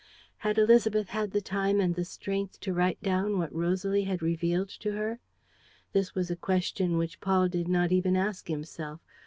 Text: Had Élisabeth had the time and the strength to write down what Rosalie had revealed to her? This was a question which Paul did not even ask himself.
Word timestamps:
Had 0.37 0.55
Élisabeth 0.55 1.09
had 1.09 1.29
the 1.29 1.41
time 1.41 1.79
and 1.79 1.93
the 1.93 2.03
strength 2.05 2.59
to 2.61 2.73
write 2.73 2.99
down 3.03 3.37
what 3.37 3.53
Rosalie 3.53 4.05
had 4.05 4.23
revealed 4.23 4.69
to 4.69 4.93
her? 4.93 5.19
This 5.93 6.15
was 6.15 6.31
a 6.31 6.35
question 6.35 6.97
which 6.97 7.19
Paul 7.21 7.47
did 7.47 7.67
not 7.67 7.91
even 7.91 8.17
ask 8.17 8.47
himself. 8.47 8.99